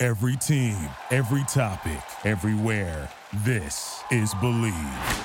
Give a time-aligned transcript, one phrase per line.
[0.00, 0.76] Every team,
[1.10, 3.10] every topic, everywhere.
[3.44, 5.24] This is Bleav.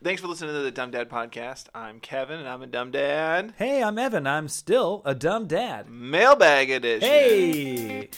[0.00, 1.64] Thanks for listening to the Dumb Dad Podcast.
[1.74, 3.54] I'm Kevin, and I'm a dumb dad.
[3.58, 4.28] Hey, I'm Evan.
[4.28, 5.90] I'm still a dumb dad.
[5.90, 7.08] Mailbag edition.
[7.08, 8.10] Hey!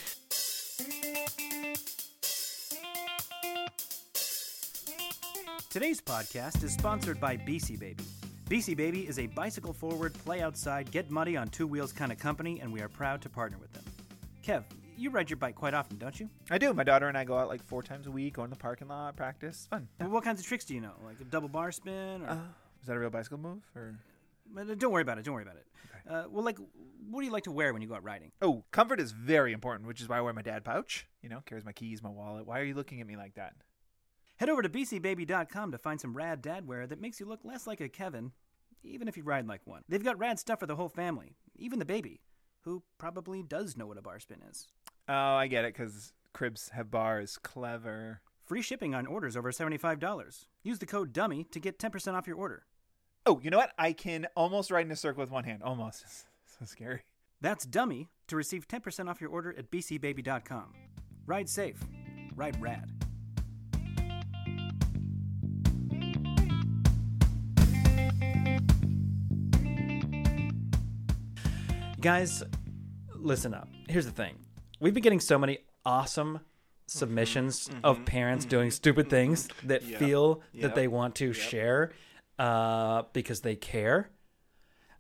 [5.71, 8.05] Today's podcast is sponsored by BC Baby.
[8.51, 12.19] BC Baby is a bicycle forward, play outside, get muddy on two wheels kind of
[12.19, 13.85] company, and we are proud to partner with them.
[14.45, 14.65] Kev,
[14.99, 16.29] you ride your bike quite often, don't you?
[16.51, 16.73] I do.
[16.75, 18.89] My daughter and I go out like four times a week, go in the parking
[18.89, 19.67] lot, practice.
[19.71, 19.89] Fun.
[20.01, 20.93] Well, What kinds of tricks do you know?
[21.05, 22.23] Like a double bar spin?
[22.23, 22.31] Or...
[22.31, 22.35] Uh,
[22.81, 23.63] is that a real bicycle move?
[23.75, 23.95] Or
[24.53, 25.25] But, uh, don't worry about it.
[25.25, 25.67] Don't worry about it.
[26.09, 26.59] Uh, well, like,
[27.11, 28.33] what do you like to wear when you go out riding?
[28.41, 31.07] oh, comfort is very important, which is why I wear my dad pouch.
[31.23, 32.47] You know, carries my keys, my wallet.
[32.47, 33.55] Why are you looking at me like that?
[34.37, 37.81] Head over to bcbaby.com to find some rad dadwear that makes you look less like
[37.81, 38.33] a Kevin,
[38.85, 39.83] even if you ride like one.
[39.89, 42.21] They've got rad stuff for the whole family, even the baby,
[42.63, 44.69] who probably does know what a bar spin is.
[45.09, 47.39] Oh, I get it, because cribs have bars.
[47.43, 48.21] Clever.
[48.45, 50.47] Free shipping on orders over $75.
[50.63, 52.65] Use the code DUMMY to get 10% off your order.
[53.25, 53.73] Oh, you know what?
[53.79, 55.63] I can almost ride in a circle with one hand.
[55.63, 56.05] Almost.
[56.59, 57.01] so scary.
[57.41, 60.73] That's DUMMY to receive 10% off your order at bcbaby.com.
[61.27, 61.83] Ride safe.
[62.35, 62.91] Ride rad.
[72.01, 72.45] Guys,
[73.15, 73.69] listen up.
[73.89, 74.37] Here's the thing.
[74.81, 76.41] We've been getting so many awesome
[76.87, 79.99] submissions of parents doing stupid things that Yep.
[79.99, 81.93] feel that they want to share
[82.39, 84.11] uh, because they care.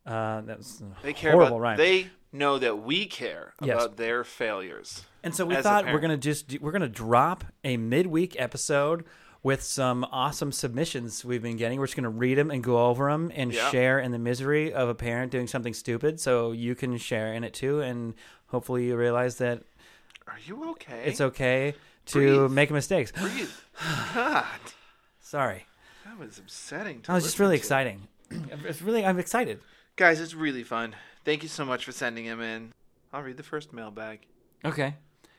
[0.05, 1.61] Uh, that's They care horrible about.
[1.63, 1.77] rhyme.
[1.79, 3.75] They know that we care Yes.
[3.83, 5.05] about their failures.
[5.23, 9.05] And so we thought we're gonna just we're gonna drop a midweek episode
[9.43, 11.79] with some awesome submissions we've been getting.
[11.79, 13.71] We're just gonna read them and go over them and Yeah.
[13.71, 17.45] share in the misery of a parent doing something stupid, so you can share in
[17.45, 17.81] it too.
[17.81, 18.15] And
[18.49, 19.63] hopefully you realize that
[20.29, 21.03] Are you okay?
[21.07, 21.75] it's okay
[22.07, 22.51] to Breathe.
[22.53, 23.13] make mistakes.
[23.13, 23.51] Breathe.
[24.15, 24.45] God,
[25.21, 25.67] Sorry,
[26.05, 27.01] that was upsetting.
[27.03, 27.61] To that was just listen really to.
[27.63, 28.09] exciting.
[28.65, 29.61] It's really I'm excited.
[29.97, 30.95] Guys, it's really fun.
[31.25, 32.73] Thank you so much for sending him in.
[33.13, 34.21] I'll read the first mailbag.
[34.65, 34.95] Okay,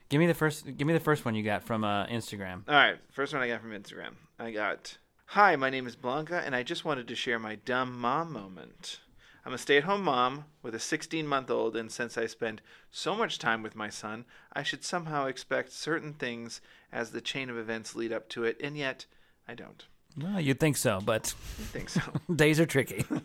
[0.10, 0.66] give me the first.
[0.78, 2.64] Give me the first one you got from uh, Instagram.
[2.68, 4.14] All right, first one I got from Instagram.
[4.40, 8.00] I got, Hi, my name is Blanca, and I just wanted to share my dumb
[8.00, 9.00] mom moment.
[9.46, 12.62] I'm a stay at home mom with a 16 month old, and since I spend
[12.92, 16.62] so much time with my son, I should somehow expect certain things
[16.92, 19.06] as the chain of events lead up to it, and yet
[19.48, 19.86] I don't.
[20.22, 22.02] Well, you'd think so, but I think so.
[22.36, 23.06] days are tricky.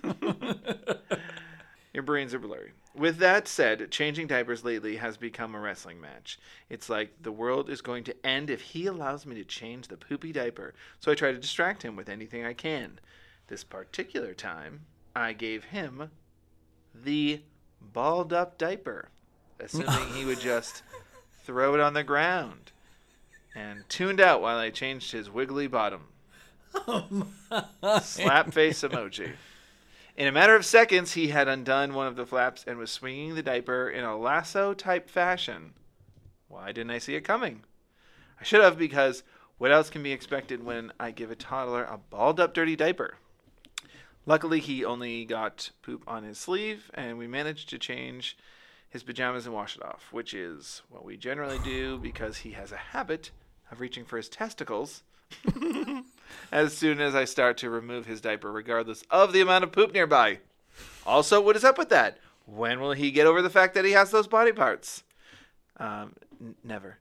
[1.94, 2.72] Your brains are blurry.
[2.94, 6.38] With that said, changing diapers lately has become a wrestling match.
[6.68, 9.96] It's like the world is going to end if he allows me to change the
[9.96, 12.98] poopy diaper, so I try to distract him with anything I can.
[13.46, 14.86] This particular time,
[15.16, 16.10] I gave him
[16.94, 17.40] the
[17.80, 19.10] balled up diaper,
[19.60, 20.82] assuming he would just
[21.44, 22.72] throw it on the ground,
[23.54, 26.08] and tuned out while I changed his wiggly bottom.
[26.88, 28.00] Oh my.
[28.00, 29.32] Slap face emoji.
[30.16, 33.34] In a matter of seconds, he had undone one of the flaps and was swinging
[33.34, 35.74] the diaper in a lasso type fashion.
[36.48, 37.62] Why didn't I see it coming?
[38.40, 39.22] I should have, because
[39.58, 43.16] what else can be expected when I give a toddler a balled up dirty diaper?
[44.26, 48.36] Luckily, he only got poop on his sleeve, and we managed to change
[48.88, 52.72] his pajamas and wash it off, which is what we generally do because he has
[52.72, 53.30] a habit
[53.70, 55.02] of reaching for his testicles
[56.52, 59.92] as soon as I start to remove his diaper, regardless of the amount of poop
[59.92, 60.38] nearby.
[61.06, 62.18] Also, what is up with that?
[62.46, 65.02] When will he get over the fact that he has those body parts?
[65.78, 66.98] Um, n- never.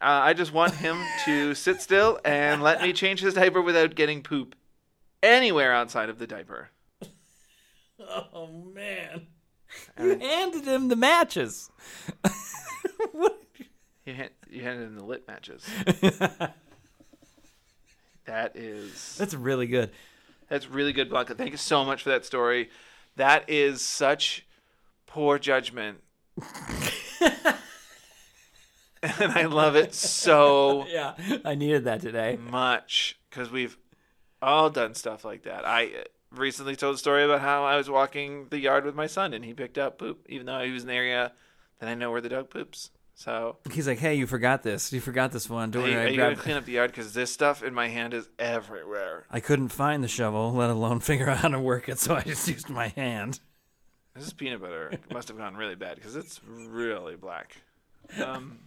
[0.00, 3.94] Uh, I just want him to sit still and let me change his diaper without
[3.94, 4.54] getting poop
[5.26, 6.70] anywhere outside of the diaper.
[8.00, 9.26] Oh man.
[9.98, 11.70] Uh, you handed him the matches.
[14.06, 15.66] You, hand, you handed him the lit matches.
[18.24, 19.90] that is That's really good.
[20.48, 21.34] That's really good, Blanca.
[21.34, 22.70] Thank you so much for that story.
[23.16, 24.46] That is such
[25.06, 26.04] poor judgment.
[29.02, 31.14] and I love it so Yeah,
[31.44, 32.38] I needed that today.
[32.40, 33.76] much because we've
[34.42, 35.66] all done stuff like that.
[35.66, 39.06] I uh, recently told a story about how I was walking the yard with my
[39.06, 41.32] son and he picked up poop, even though he was in the area
[41.78, 42.90] that I know where the dog poops.
[43.18, 44.92] So, He's like, hey, you forgot this.
[44.92, 45.70] You forgot this one.
[45.70, 46.90] Don't hey, worry, I, you gonna clean up the yard?
[46.90, 49.24] Because this stuff in my hand is everywhere.
[49.30, 52.20] I couldn't find the shovel, let alone figure out how to work it, so I
[52.20, 53.40] just used my hand.
[54.14, 54.88] This is peanut butter.
[54.88, 57.56] It must have gone really bad because it's really black.
[58.22, 58.58] Um,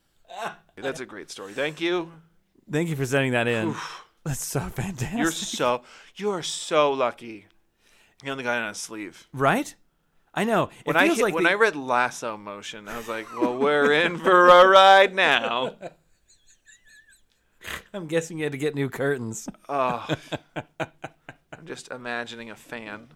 [0.76, 1.52] that's a great story.
[1.52, 2.10] Thank you.
[2.70, 3.76] Thank you for sending that in.
[4.24, 5.18] That's so fantastic.
[5.18, 5.82] You're so
[6.16, 7.46] you are so lucky.
[8.22, 9.28] He only got it on a sleeve.
[9.32, 9.74] right?
[10.36, 10.64] I know.
[10.80, 13.56] It When I hit, like when the- I read lasso motion, I was like, "Well,
[13.56, 15.74] we're in for a ride now."
[17.94, 19.48] I'm guessing you had to get new curtains.
[19.68, 20.06] Oh,
[20.80, 23.08] I'm just imagining a fan.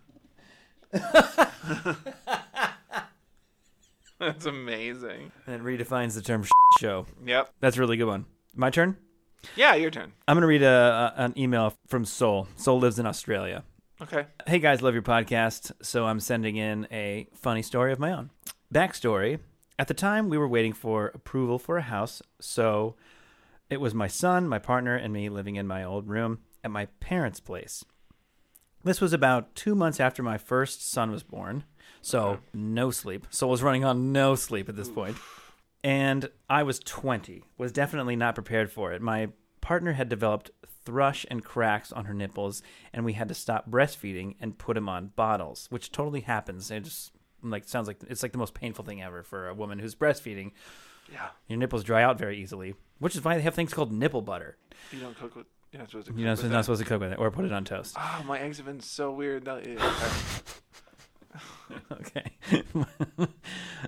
[4.18, 5.32] That's amazing.
[5.46, 6.44] And it redefines the term
[6.78, 7.06] show.
[7.24, 7.52] Yep.
[7.60, 8.26] That's a really good one.
[8.54, 8.96] My turn?
[9.56, 10.12] Yeah, your turn.
[10.26, 12.48] I'm going to read a, a, an email from Soul.
[12.56, 13.64] Soul lives in Australia.
[14.00, 14.26] Okay.
[14.46, 15.72] Hey guys, love your podcast.
[15.82, 18.30] So I'm sending in a funny story of my own.
[18.72, 19.40] Backstory
[19.78, 22.22] At the time, we were waiting for approval for a house.
[22.40, 22.94] So
[23.70, 26.86] it was my son, my partner, and me living in my old room at my
[27.00, 27.84] parents' place.
[28.84, 31.64] This was about two months after my first son was born.
[32.00, 33.26] So no sleep.
[33.30, 35.16] Soul was running on no sleep at this point.
[35.88, 39.00] And I was 20, was definitely not prepared for it.
[39.00, 39.30] My
[39.62, 40.50] partner had developed
[40.84, 42.62] thrush and cracks on her nipples,
[42.92, 46.70] and we had to stop breastfeeding and put him on bottles, which totally happens.
[46.70, 47.12] It just
[47.42, 50.52] like sounds like it's like the most painful thing ever for a woman who's breastfeeding.
[51.10, 51.28] Yeah.
[51.46, 54.58] Your nipples dry out very easily, which is why they have things called nipple butter.
[54.92, 55.46] You don't cook with.
[55.72, 56.12] You're not supposed to.
[56.12, 56.64] Cook You're not, with not that.
[56.66, 57.96] supposed to cook with it or put it on toast.
[57.98, 59.46] Oh, my eggs have been so weird.
[59.46, 59.54] Yeah,
[61.92, 61.92] okay.
[61.92, 62.30] Okay.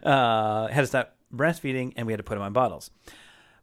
[0.02, 2.90] uh, had to stop breastfeeding and we had to put him on bottles.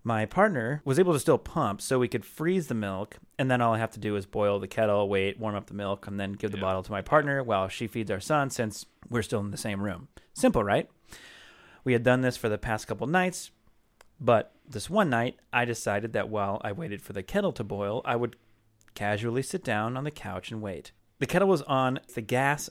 [0.03, 3.59] My partner was able to still pump, so we could freeze the milk, and then
[3.59, 6.17] all I have to do is boil the kettle, wait, warm up the milk, and
[6.17, 6.61] then give the Yeah.
[6.63, 9.81] bottle to my partner while she feeds our son since we're still in the same
[9.81, 10.07] room.
[10.33, 10.89] Simple, right?
[11.83, 13.51] We had done this for the past couple nights,
[14.19, 18.01] but this one night I decided that while I waited for the kettle to boil,
[18.05, 18.37] I would
[18.93, 20.91] casually sit down on the couch and wait.
[21.19, 22.69] The kettle was on the gas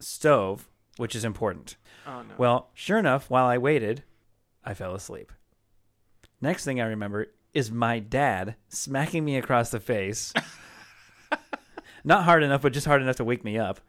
[0.00, 1.76] stove, which is important.
[2.06, 2.34] Oh no.
[2.36, 4.02] Well, sure enough, while I waited,
[4.64, 5.32] I fell asleep.
[6.40, 10.32] Next thing I remember is my dad smacking me across the face.
[12.04, 13.80] Not hard enough, but just hard enough to wake me up.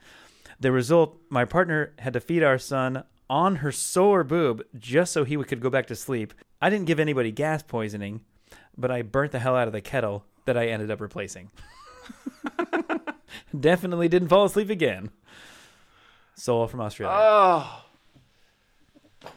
[0.60, 5.24] The result my partner had to feed our son on her sore boob just so
[5.24, 6.33] he could go back to sleep.
[6.62, 8.22] I didn't give anybody gas poisoning,
[8.77, 11.51] but I burnt the hell out of the kettle that I ended up replacing.
[13.60, 15.10] Definitely didn't fall asleep again.
[16.36, 17.16] Soul from Australia.
[17.18, 17.85] oh,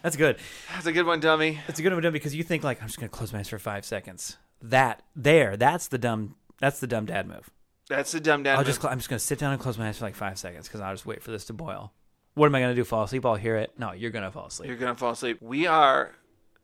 [0.03, 0.39] That's good.
[0.73, 1.59] that's a good one, dummy.
[1.69, 3.49] It's a good one dummy, because you think like I'm just gonna close my eyes
[3.49, 4.37] for five seconds.
[4.63, 6.37] That there, that's the dumb.
[6.61, 7.51] That's the dumb dad move.
[7.89, 8.53] That's the dumb dad.
[8.53, 8.67] I'll move.
[8.67, 10.69] just cl- I'm just gonna sit down and close my eyes for like five seconds
[10.69, 11.93] because I'll just wait for this to boil.
[12.35, 12.85] What am I gonna do?
[12.85, 13.25] Fall asleep?
[13.27, 13.73] I'll hear it.
[13.79, 14.69] No, you're gonna fall asleep.
[14.69, 15.39] You're gonna fall asleep.
[15.41, 16.13] We are.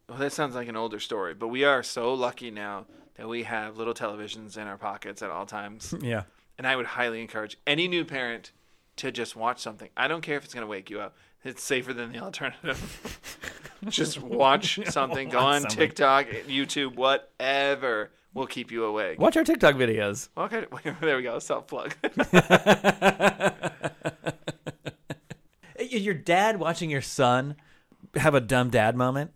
[0.09, 2.87] Well, that sounds like an older story, but we are so lucky now
[3.17, 5.95] that we have little televisions in our pockets at all times.
[6.01, 6.25] yeah.
[6.59, 8.53] And I would highly encourage any new parent
[8.97, 9.89] to just watch something.
[9.97, 11.17] I don't care if it's gonna wake you up.
[11.45, 13.21] It's safer than the alternative.
[13.89, 15.29] just watch something.
[15.29, 15.79] Go on something.
[15.79, 19.21] TikTok, YouTube, whatever will keep you awake.
[19.21, 20.29] Watch our TikTok videos.
[20.37, 20.65] Okay,
[21.01, 21.39] there we go.
[21.39, 21.95] Self plug.
[25.79, 27.57] Your dad watching your son
[28.17, 29.33] have a dumb dad moment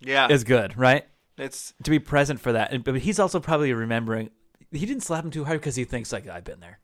[0.00, 1.04] yeah, is good, right?
[1.36, 4.30] it's To be present for that, And- but he's also probably remembering.
[4.70, 6.78] He didn't slap him too hard because he thinks like I've been there.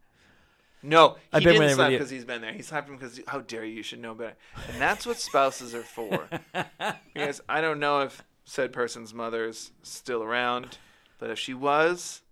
[0.83, 2.53] No, he I've been didn't slap because he's been there.
[2.53, 3.77] He slapped him because how dare you?
[3.77, 4.35] You should know better.
[4.73, 6.27] And that's what spouses are for.
[7.15, 10.79] because I don't know if said person's mother's still around,
[11.19, 12.23] but if she was,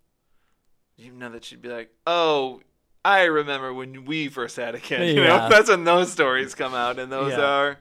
[0.96, 2.62] you know that she'd be like, "Oh,
[3.04, 5.28] I remember when we first had a kid." You Yeah.
[5.28, 7.44] know, that's when those stories come out, and those Yeah.
[7.44, 7.78] are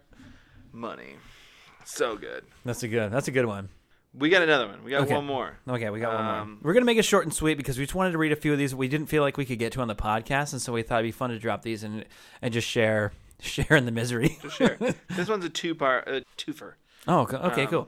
[0.71, 1.15] money.
[1.85, 2.43] So good.
[2.65, 3.11] That's a good.
[3.11, 3.69] That's a good one.
[4.17, 4.83] We got another one.
[4.83, 5.13] We got Okay.
[5.13, 5.57] one more.
[5.67, 6.57] Okay, we got one Um, more.
[6.63, 8.51] We're gonna make it short and sweet because we just wanted to read a few
[8.51, 8.73] of these.
[8.73, 10.99] We didn't feel like we could get to on the podcast, and so we thought
[10.99, 12.03] it'd be fun to drop these and
[12.41, 14.29] and just share share in the misery.
[14.41, 14.77] For sure.
[15.15, 16.73] this one's a two part, a twofer.
[17.07, 17.87] Oh, okay, Um, cool.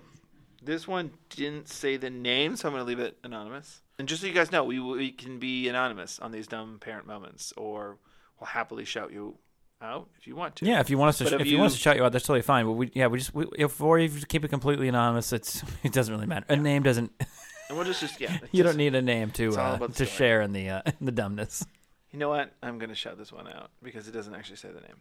[0.62, 3.82] This one didn't say the name, so I'm going to leave it anonymous.
[3.98, 7.08] And just so you guys know, we, we can be anonymous on these dumb parent
[7.08, 7.98] moments, or
[8.40, 9.38] we'll happily shout you
[9.82, 10.66] out if you want to.
[10.66, 12.04] Yeah, if you want us to, But if if you, want us to shout you
[12.04, 12.66] out, that's totally fine.
[12.66, 15.64] But we, yeah, we just, we, if or if you keep it completely anonymous, it's
[15.84, 16.46] it doesn't really matter.
[16.50, 17.12] A name doesn't.
[17.70, 18.36] And we'll just, just yeah.
[18.52, 20.10] You don't need a name to uh, to story.
[20.10, 21.64] share in the uh, in the dumbness.
[22.10, 22.52] You know what?
[22.64, 24.96] I'm going to shout this one out because it doesn't actually say the name.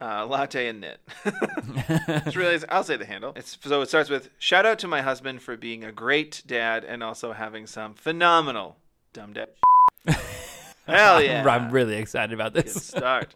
[0.00, 0.98] Uh, latte and knit.
[2.24, 3.32] Just realized I'll say the handle.
[3.36, 6.82] It's so it starts with shout out to my husband for being a great dad
[6.82, 8.76] and also having some phenomenal
[9.12, 9.50] dumb dad.
[10.88, 11.48] Hell yeah!
[11.48, 12.86] I'm really excited about Good this.
[12.88, 13.32] start.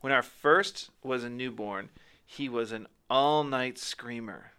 [0.00, 1.90] When our first was a newborn,
[2.24, 4.52] he was an all-night screamer.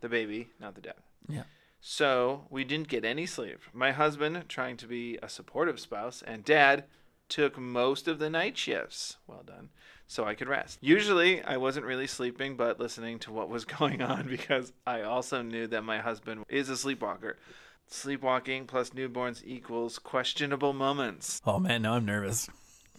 [0.00, 0.94] The baby, not the dad.
[1.28, 1.42] Yeah.
[1.80, 3.60] So we didn't get any sleep.
[3.72, 6.84] My husband, trying to be a supportive spouse, and dad
[7.28, 9.16] took most of the night shifts.
[9.26, 9.70] Well done.
[10.06, 10.78] So I could rest.
[10.80, 15.40] Usually I wasn't really sleeping, but listening to what was going on because I also
[15.40, 17.38] knew that my husband is a sleepwalker.
[17.86, 21.40] Sleepwalking plus newborns equals questionable moments.
[21.46, 22.48] Oh man, now I'm nervous.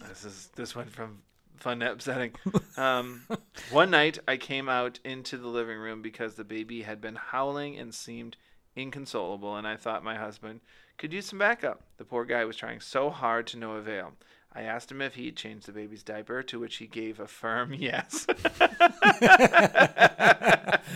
[0.08, 1.18] This is this went from
[1.56, 2.32] fun to upsetting.
[2.76, 3.22] Um,
[3.70, 7.78] one night I came out into the living room because the baby had been howling
[7.78, 8.36] and seemed
[8.76, 10.60] inconsolable, and I thought my husband
[10.98, 11.82] could use some backup.
[11.98, 14.12] The poor guy was trying so hard to no avail.
[14.54, 17.72] I asked him if he'd changed the baby's diaper, to which he gave a firm
[17.78, 18.26] yes.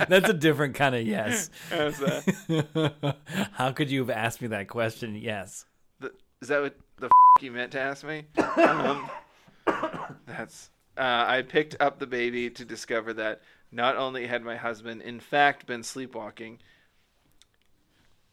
[0.08, 1.50] That's a different kind of yes.
[3.52, 5.14] How could you have asked me that question?
[5.16, 5.64] Yes.
[6.00, 8.24] The- Is that what the f- you meant to ask me?
[8.56, 9.08] Um,
[10.26, 10.70] that's.
[10.96, 15.20] Uh, I picked up the baby to discover that not only had my husband, in
[15.20, 16.58] fact, been sleepwalking,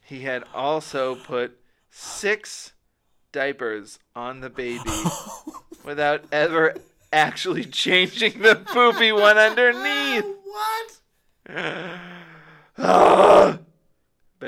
[0.01, 1.59] he had also put
[1.89, 2.71] six
[3.33, 4.89] diapers on the baby
[5.83, 6.75] without ever
[7.11, 10.25] actually changing the poopy one underneath.
[11.45, 13.59] What?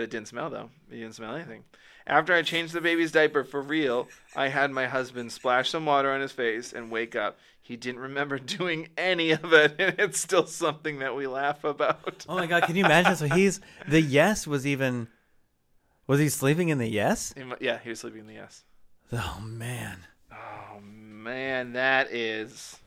[0.05, 0.69] It didn't smell though.
[0.91, 1.63] It didn't smell anything.
[2.05, 6.11] After I changed the baby's diaper for real, I had my husband splash some water
[6.11, 7.39] on his face and wake up.
[7.59, 12.23] He didn't remember doing any of it, and it's still something that we laugh about.
[12.29, 13.15] Oh my god, can you imagine?
[13.15, 15.07] So he's the yes was even
[16.05, 17.33] was he sleeping in the yes?
[17.59, 18.63] Yeah, he was sleeping in the yes.
[19.11, 20.05] Oh man.
[20.31, 22.77] Oh man, that is.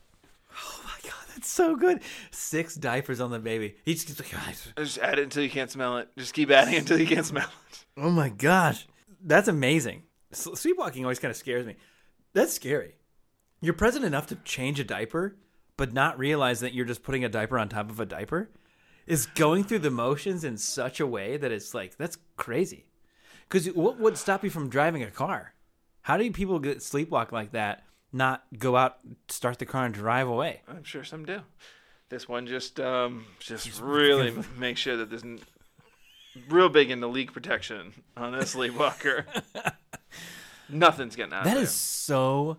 [0.58, 2.00] Oh my god, that's so good.
[2.30, 3.76] Six diapers on the baby.
[3.84, 6.08] He's just like, Just add it until you can't smell it.
[6.16, 7.84] Just keep adding until you can't smell it.
[7.96, 8.86] oh my gosh,
[9.24, 10.02] that's amazing.
[10.32, 11.76] Sleepwalking always kind of scares me.
[12.34, 12.94] That's scary.
[13.60, 15.36] You're present enough to change a diaper,
[15.76, 18.50] but not realize that you're just putting a diaper on top of a diaper.
[19.06, 22.84] Is going through the motions in such a way that it's like that's crazy.
[23.48, 25.54] Because what would stop you from driving a car?
[26.02, 27.84] How do people get sleepwalk like that?
[28.12, 28.98] Not go out,
[29.28, 30.62] start the car, and drive away.
[30.68, 31.40] I'm sure some do.
[32.08, 35.40] This one just um just really make sure that there's n-
[36.48, 39.26] real big into leak protection on this sleepwalker.
[40.70, 42.58] Nothing's getting out That of is so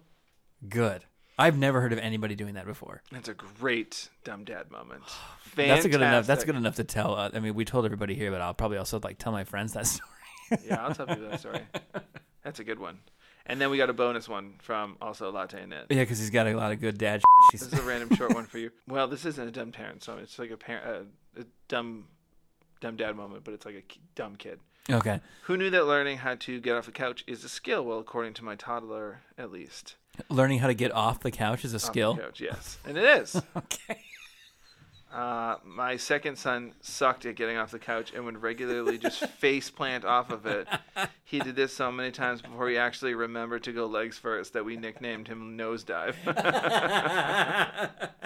[0.68, 1.04] good.
[1.38, 3.02] I've never heard of anybody doing that before.
[3.12, 5.04] That's a great dumb dad moment.
[5.56, 6.28] That's a good enough.
[6.28, 7.16] That's good enough to tell.
[7.16, 9.74] Uh, I mean, we told everybody here, but I'll probably also like tell my friends
[9.74, 10.10] that story.
[10.68, 11.62] Yeah, I'll tell people that story.
[12.44, 13.00] That's a good one.
[13.46, 15.86] And then we got a bonus one from also Latte Knit.
[15.90, 17.22] yeah, because he's got a lot of good dad.
[17.52, 18.70] This is a random short one for you.
[18.88, 20.86] Well, this isn't a dumb parent, so it's like a parent,
[21.38, 22.06] uh, a dumb,
[22.82, 23.84] dumb dad moment, but it's like a
[24.16, 24.60] dumb kid.
[24.92, 27.84] okay, Who knew that learning how to get off the couch is a skill?
[27.86, 29.96] Well, according to my toddler, at least.
[30.30, 32.18] learning how to get off the couch is a Off skill.
[32.18, 33.42] couch, yes, and it is.
[33.58, 34.02] Okay.
[35.12, 39.70] Uh, my second son sucked at getting off the couch and would regularly just face
[39.70, 40.68] plant off of it.
[41.24, 44.66] He did this so many times before he actually remembered to go legs first that
[44.66, 46.16] we nicknamed him Nosedive.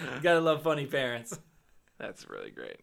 [0.00, 1.38] You gotta love funny parents.
[1.98, 2.80] That's really great.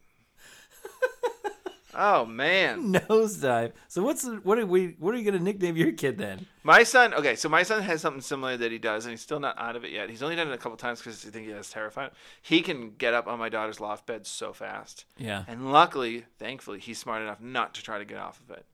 [1.93, 3.74] Oh man, Nosedive.
[3.88, 4.95] So what's the, what are we?
[5.00, 6.45] What are you gonna nickname your kid then?
[6.63, 7.13] my son.
[7.13, 9.75] Okay, so my son has something similar that he does, and he's still not out
[9.75, 10.10] of it yet.
[10.10, 12.12] He's only done it a couple times because I think he has terrified.
[12.41, 15.05] He can get up on my daughter's loft bed so fast.
[15.17, 15.43] Yeah.
[15.48, 18.65] And luckily, thankfully, he's smart enough not to try to get off of it.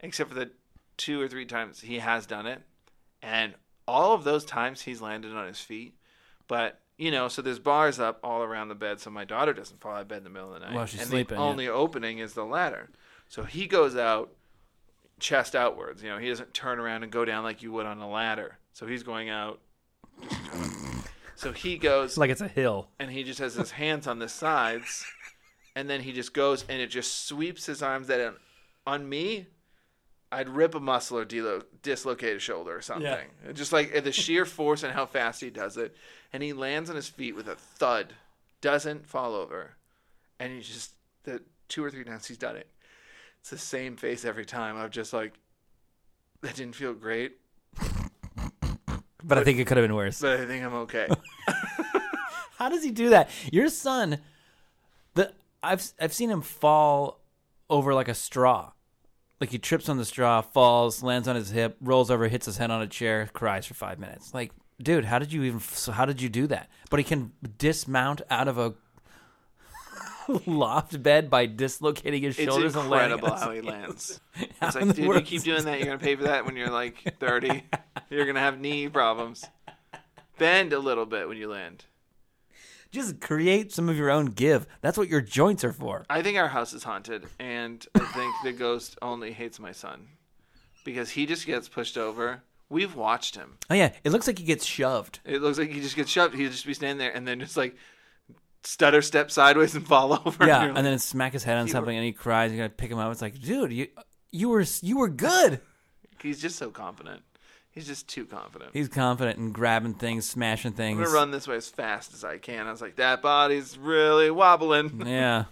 [0.00, 0.50] Except for the
[0.96, 2.62] two or three times he has done it.
[3.22, 3.54] And
[3.88, 5.94] all of those times he's landed on his feet.
[6.48, 9.80] But, you know, so there's bars up all around the bed so my daughter doesn't
[9.80, 10.74] fall out of bed in the middle of the night.
[10.74, 11.48] While she's and sleeping, the yeah.
[11.48, 12.90] only opening is the ladder.
[13.28, 14.32] So he goes out
[15.18, 16.02] chest outwards.
[16.02, 18.58] You know, he doesn't turn around and go down like you would on a ladder.
[18.72, 19.60] So he's going out.
[21.34, 22.88] So he goes like it's a hill.
[22.98, 25.04] and he just has his hands on the sides,
[25.74, 28.34] and then he just goes and it just sweeps his arms that
[28.86, 29.46] on me.
[30.36, 33.04] I'd rip a muscle or delo- dislocate a shoulder or something.
[33.54, 35.96] Just like the sheer force and how fast he does it,
[36.32, 38.12] and he lands on his feet with a thud,
[38.60, 39.76] doesn't fall over,
[40.38, 40.92] and he just
[41.24, 42.68] the two or three times he's done it.
[43.40, 44.76] It's the same face every time.
[44.76, 45.32] I'm just like,
[46.42, 47.38] that didn't feel great,
[49.24, 50.20] But I think it could have been worse.
[50.20, 51.08] but I think I'm okay.
[52.58, 53.30] How does he do that?
[53.52, 54.18] Your son,
[55.14, 57.20] the I've I've seen him fall
[57.70, 58.72] over like a straw.
[59.40, 62.56] Like he trips on the straw, falls, lands on his hip, rolls over, hits his
[62.56, 64.32] head on a chair, cries for five minutes.
[64.32, 64.50] Like,
[64.82, 65.60] dude, how did you even?
[65.92, 66.70] How did you do that?
[66.88, 68.74] But he can dismount out of a
[70.46, 73.18] loft bed by dislocating his shoulders and landing.
[73.18, 74.20] incredible how he lands.
[74.62, 77.16] It's like, dude, you keep doing that, you're gonna pay for that when you're like
[77.20, 77.62] 30.
[78.10, 79.44] You're gonna have knee problems.
[80.38, 81.84] Bend a little bit when you land.
[82.96, 84.66] Just create some of your own give.
[84.80, 86.06] That's what your joints are for.
[86.08, 90.06] I think our house is haunted, and I think the ghost only hates my son
[90.82, 92.42] because he just gets pushed over.
[92.70, 93.58] We've watched him.
[93.68, 95.20] Oh yeah, it looks like he gets shoved.
[95.26, 96.34] It looks like he just gets shoved.
[96.34, 97.76] He'd just be standing there and then just like
[98.64, 100.46] stutter step sideways and fall over.
[100.46, 102.50] Yeah, You're and then smack his head on You something, and he cries.
[102.50, 103.12] You gotta pick him up.
[103.12, 103.88] It's like, dude, you
[104.32, 105.60] you were you were good.
[106.22, 107.22] he's just so confident.
[107.76, 108.70] He's just too confident.
[108.72, 110.98] He's confident in grabbing things, smashing things.
[110.98, 112.66] I'm gonna run this way as fast as I can.
[112.66, 115.02] I was like, that body's really wobbling.
[115.06, 115.44] Yeah.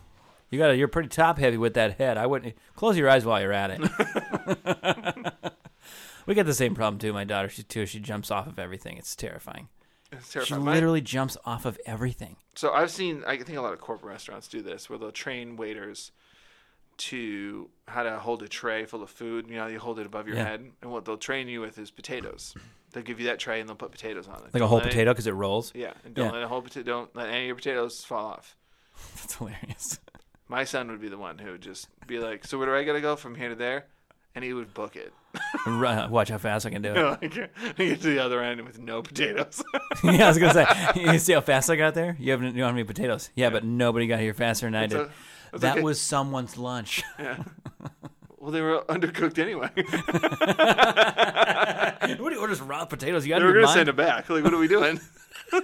[0.50, 2.16] You got You're pretty top heavy with that head.
[2.16, 3.81] I wouldn't close your eyes while you're at it.
[6.26, 7.12] we got the same problem too.
[7.12, 7.85] My daughter, she too.
[7.85, 8.97] She jumps off of everything.
[8.97, 9.69] It's terrifying.
[10.11, 10.64] It's She terrifying.
[10.64, 12.37] My- literally jumps off of everything.
[12.54, 15.57] So I've seen, I think a lot of corporate restaurants do this, where they'll train
[15.57, 16.11] waiters
[16.99, 19.47] to how to hold a tray full of food.
[19.49, 20.45] You know, you hold it above your Yeah.
[20.45, 22.55] head, and what they'll train you with is potatoes.
[22.93, 24.43] They'll give you that tray, and they'll put potatoes on it.
[24.45, 25.73] Like a Don't whole potato because it rolls.
[25.75, 26.33] yeah, and don't Yeah.
[26.33, 26.85] let a whole potato.
[26.85, 28.57] Don't let any of your potatoes fall off.
[29.17, 29.99] That's hilarious.
[30.49, 32.85] My son would be the one who would just be like, "So where do I
[32.85, 33.87] gotta go from here to there?"
[34.37, 35.13] And he would book it.
[35.67, 36.97] Watch how fast I can do it.
[37.23, 39.63] like, I get to the other end with no potatoes.
[40.03, 40.67] yeah, I was gonna say.
[41.01, 42.17] You see how fast I got there?
[42.19, 42.55] You haven't.
[42.55, 43.31] You don't have any potatoes.
[43.35, 45.03] Yeah, but nobody got here faster than I It's did.
[45.03, 45.11] a-
[45.54, 45.82] it's that okay.
[45.82, 47.02] was someone's lunch.
[47.18, 47.42] yeah.
[48.38, 49.70] Well, they were undercooked anyway.
[52.18, 52.54] what do you order?
[52.54, 53.25] Some raw potatoes?
[53.25, 53.75] You got they to were gonna mine.
[53.75, 54.28] send it back.
[54.28, 55.00] Like, what are we doing?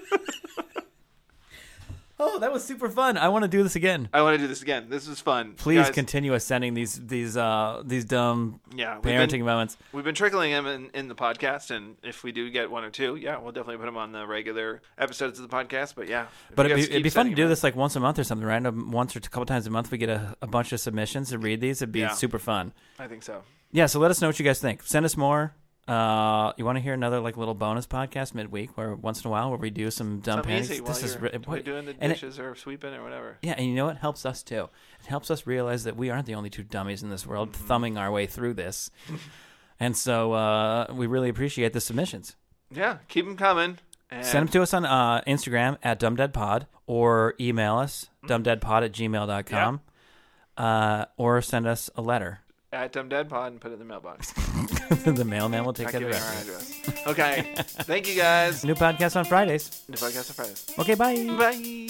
[2.22, 3.16] Oh, that was super fun.
[3.16, 4.08] I want to do this again.
[4.12, 4.86] I want to do this again.
[4.90, 5.54] This was fun.
[5.56, 9.76] Please Guys, continue us sending these these uh these dumb Yeah, parenting been- moments.
[9.92, 12.90] We've been trickling them in, in the podcast, and if we do get one or
[12.90, 15.94] two, yeah, we'll definitely put them on the regular episodes of the podcast.
[15.94, 18.18] But yeah, But it'd be, it'd be fun to do this like once a month
[18.18, 18.64] or something, right?
[18.64, 21.30] Um, Once or a couple times a month, we get a, a bunch of submissions
[21.30, 21.80] to read these.
[21.82, 22.10] It'd be Yeah.
[22.10, 22.72] super fun.
[22.98, 23.42] I think so.
[23.72, 24.82] Yeah, so let us know what you guys think.
[24.82, 25.54] Send us more.
[25.88, 29.30] Uh, you want to hear another like little bonus podcast midweek, where once in a
[29.30, 30.86] while where we do some dumb Something paintings.
[30.86, 33.38] This is re- you're doing the and it- dishes or sweeping or whatever.
[33.42, 34.68] yeah, and you know what helps us too.
[35.00, 37.66] It helps us realize that we aren't the only two dummies in this world Mm-hmm.
[37.66, 38.90] thumbing our way through this,
[39.80, 42.36] and so uh, we really appreciate the submissions.
[42.70, 43.78] Yeah, keep them coming.
[44.12, 48.92] And Send them to us on uh, Instagram at dumbdadpod or email us dumbdadpod at
[48.92, 49.80] gmail.com
[50.56, 52.40] uh, or send us a letter.
[52.72, 54.32] At Dumb Dad Pod and put it in the mailbox.
[55.04, 56.86] the mailman will take Not care of giving our rest.
[56.86, 57.06] address.
[57.06, 57.54] Okay.
[57.56, 58.64] Thank you guys.
[58.64, 59.84] New podcast on Fridays.
[59.88, 60.66] New podcast on Fridays.
[60.78, 61.26] Okay, bye.
[61.36, 61.88] Bye.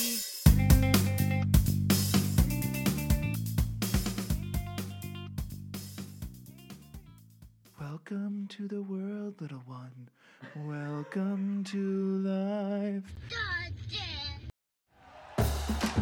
[7.80, 10.08] Welcome to the world, little one.
[10.56, 13.04] Welcome to life.